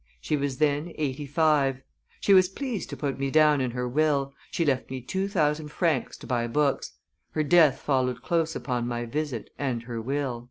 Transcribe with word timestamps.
She 0.19 0.35
was 0.35 0.57
then 0.57 0.93
eighty 0.95 1.27
five. 1.27 1.83
She 2.21 2.33
was 2.33 2.49
pleased 2.49 2.89
to 2.89 2.97
put 2.97 3.19
me 3.19 3.29
down 3.29 3.61
in 3.61 3.69
her 3.69 3.87
will; 3.87 4.33
she 4.49 4.65
left 4.65 4.89
me 4.89 4.99
two 4.99 5.27
thousand 5.27 5.67
francs 5.69 6.17
to 6.17 6.25
buy 6.25 6.47
books; 6.47 6.93
her 7.33 7.43
death 7.43 7.79
followed 7.81 8.23
close 8.23 8.55
upon 8.55 8.87
my 8.87 9.05
visit 9.05 9.51
and 9.59 9.83
her 9.83 10.01
will." 10.01 10.39